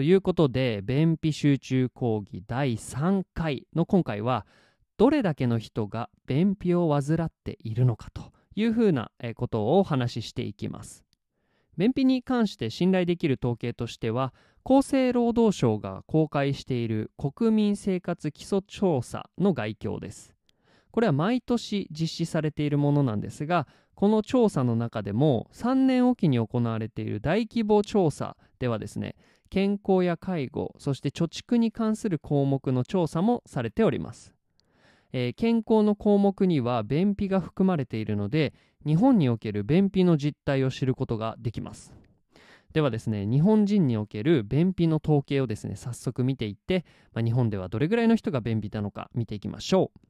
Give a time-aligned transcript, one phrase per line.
[0.00, 4.46] ということで便秘集中講義第3回の今回は
[4.96, 11.04] どれだけの人が便秘を患っているのかというふうなことをお話ししていきます。
[11.76, 14.32] 便秘に関して信頼できる統計としては
[14.64, 20.34] 厚生労働省が公開している国民生活基礎調査の概況です。
[20.92, 29.14] これは毎年実施されているものなんですがこの調査の中でも3年おきに行われている大規模調査ではですね
[29.50, 34.32] 健康や介護そして貯蓄に関する項目の調査もされております。
[35.12, 38.54] えー、健康の項目には便秘が含まれているので
[38.86, 41.92] 日本における便秘の実態を知ることができます。
[42.72, 50.09] ではですね日本人における便秘の統計をですね早速見ていって、まあ、日本ではどれぐらいの人が便秘なのか見ていきましょう。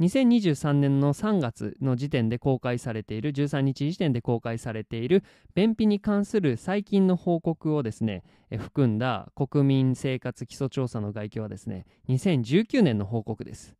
[0.00, 5.22] 2023年の3月の時点で公開されている13日時点で公開されている
[5.54, 8.24] 便秘に関する最近の報告をですね
[8.58, 13.76] 含んだ国民生活基礎調査の概況はですね2019年の報告です。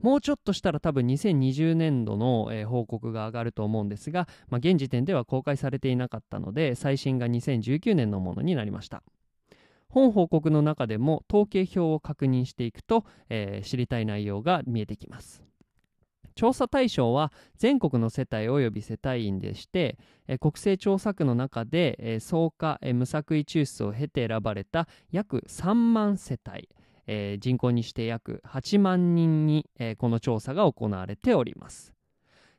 [0.00, 9.02] もうちょっとしたら多分2020年度の、報告が上がると思うんですが、まあ、現時点では公開されていなかったので最新が2019年のものになりました。
[9.88, 15.49] 本報告の中でも統計表を確認していくと、えー、知りたい内容が見えてきます。
[16.40, 19.98] 調査対象は全国の世帯及び世帯員でして、
[20.40, 26.70] 国勢調査区の中で、え総科、無作為抽出を経て選ばれた約3万世帯、
[27.40, 29.68] 人口にして約8万人に、
[29.98, 31.92] この調査が行われております。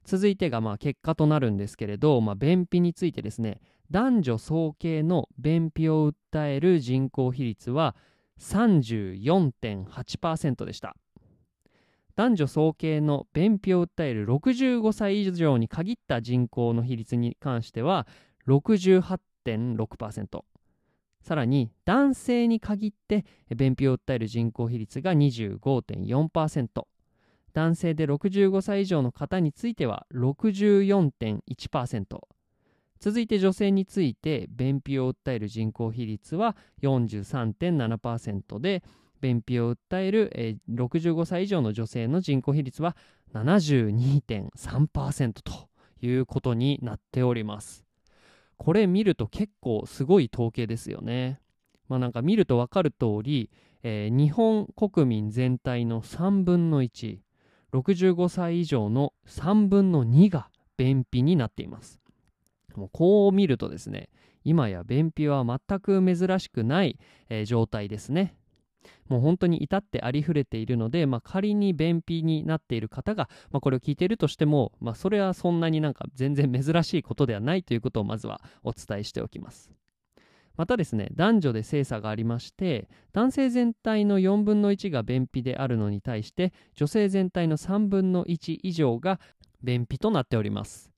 [0.06, 7.96] 続いてがまあ結果となるんですけれど、まあ、便秘についてですね男女総計の便秘を訴える人口比率は
[8.40, 10.96] 34.8%でした。
[12.16, 18.08] 男女総計の便秘を訴える65歳以上に限った人口の比率に関しては
[18.48, 20.44] 68.6%
[21.22, 26.68] さらに男性に限って便秘を訴える人口比率が25.4%
[27.54, 32.06] 男性で65歳以上の方については64.1%
[33.00, 38.84] 続いて女性について便秘を訴える人口比率は43.7%で
[39.22, 42.98] 便秘を訴える65歳以上の女性の人口比率は
[43.34, 45.70] 72.3%と
[46.02, 47.86] いうことになっております
[48.62, 51.42] これ見ると結構すごい統計ですよね。
[51.90, 53.50] まあなんか見ると分かる通り、
[53.82, 57.18] えー、日本国民全体の3分の1、
[57.74, 62.00] 65歳以上の3分の2が便秘になっています。
[62.76, 64.10] もうこう見るとですね、
[64.44, 67.00] 今や便秘は全く珍しくない、
[67.30, 68.36] えー、状態ですね。
[69.08, 79.72] もう本当に至ってありふれているので、まあ、仮に便秘になっている方が、まあ、これを聞いているとしても、まあ、それはそんなになんか全然珍しいことではないということをまずはお伝えしておきます。
[80.58, 89.20] またですね男女で性差がありまして男性全体の4分の1が便秘であるのに対して女性全体の3分の1以上が
[89.64, 90.92] 便秘となっております、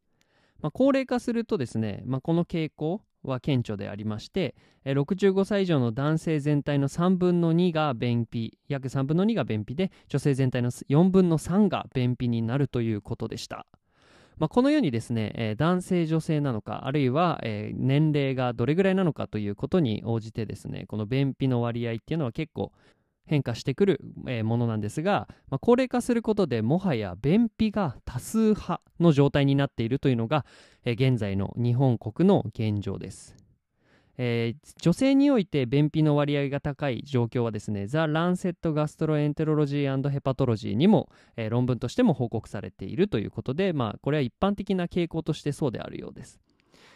[0.61, 13.65] まあ、高齢化するとですね、まあ、この傾向は顕著でありまして65歳以上の男性全体の3分の2が便秘約3分の2が便秘で女性全体の4分の3が便秘になるということでした。
[14.37, 22.71] まあ、このようにですね、えー、男性女性なのかあるいは、えー、年齢がどれぐらいなのかということに応じてですねこの便秘の割合っていうのは結構
[23.25, 30.45] 変化してくる、えー、ものなんですが、まあ、高齢化することでもはや便秘が多数派の状態になっているというのが、
[30.85, 33.35] え現在の日本国の現状です。
[34.17, 46.39] えー、女性において便秘の割合が高い状況はですね、ザ・ランセット・ガストロエンテロロジーヘパトロジーにも、えー、論文としても報告されているということで、まあ、これは一般的な傾向としてそうであるようです。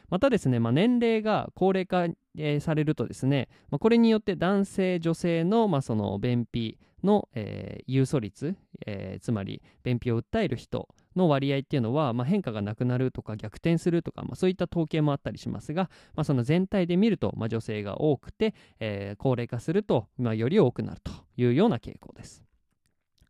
[0.09, 8.55] またですね、まあ、年齢が高齢化、えー、されるとですね、まあ、これによって男性、女性の,、まあその便秘の、えー、有素率、
[8.85, 22.46] えー、つまり便秘を訴える人の割合っていうのは、まあ、変化がなくなるとか逆転するとか、まあ、そういった統計もあったりしますが、まあ、その全体で見ると、まあ、女性が多くて、えー、高齢化すると、まあ、より多くなるというような傾向です。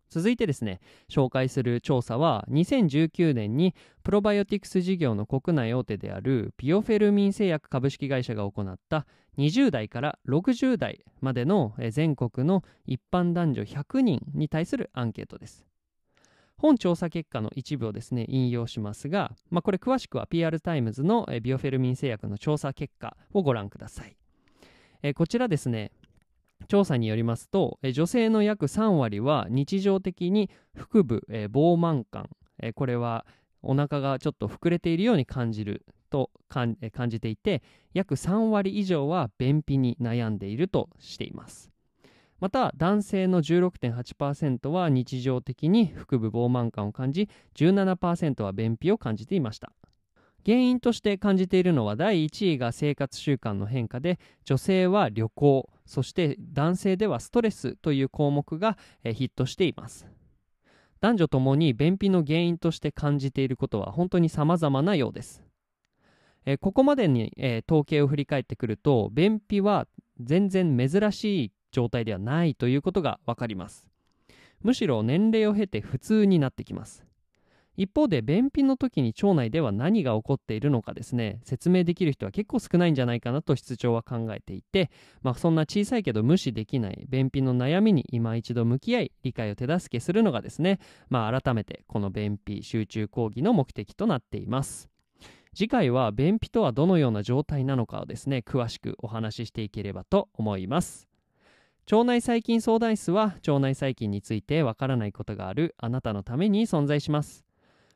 [0.09, 9.05] 続いてですね紹介する調査は2019年にプロバイオティクス事業の国内大手であるピオフェルミン製薬株式会社が行った
[9.37, 15.65] 20代から60代までの全国の一般男女100人に対するアンケートです。
[16.57, 24.17] 本調査結果の一部をですね引用しますが、まあ、これ詳しくは PR タイムズのビオフェルミン製薬の調査結果をご覧ください。
[25.13, 25.91] こちらですね
[26.67, 32.29] 調査によりますと女性の約3割は日常的に腹部、え膨満感、
[32.75, 33.25] これは
[33.61, 36.77] お腹がちょっと膨れているように感じると感
[37.07, 37.61] じていて
[37.93, 41.71] 約3割以上は便秘に悩んでいるとしています。
[42.39, 49.71] また男性の16.8%は日常的に腹部膨満感を感じ17%は便秘を感じていました。
[50.47, 60.07] 原因として感じているのは第1位が生活習慣の変化で女性は旅行そして男性ではストレスという項目がヒットしています
[60.99, 65.43] 男女ともに便秘の原因として感じていることは本当に様々なようです。
[66.45, 69.87] えここまでに、え統計を振り返ってくると便秘は
[70.19, 73.85] 全然珍しい状態ではないということが分かります。
[74.61, 77.06] むしろ年齢を経て普通になってきます。
[77.77, 84.89] 一方で便秘の時に腸内では何が起こっているのかですね説明できる人は結構少ないんじゃないかなと室長は考えていて、
[85.21, 90.79] まあ、そんな小さいけど無視できない便秘の悩みに今一度向き合い理解を手助けするのがですね、
[91.09, 94.89] まあ、改めてこの便秘集中講義の目的となっています。
[95.55, 101.07] 次回は便秘とはどのような状態なのかをですね詳しくお話ししていければと思います。
[101.91, 107.46] 腸内細菌相談室は腸内細菌についてわからないことがあるあなたのために存在します。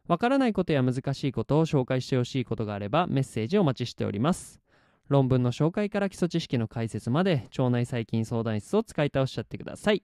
[0.08, 4.60] わからないことや難しいことを紹介してほしいことがあればメッセージをお待ちしております。
[5.08, 10.04] 論文の紹介から基礎知識の解説まで腸内細菌相談室を使い倒しちゃってください。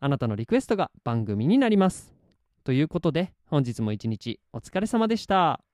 [0.00, 2.14] あなたのリクエストが番組になります。
[2.64, 5.67] ということで本日も一日お疲れ様でした。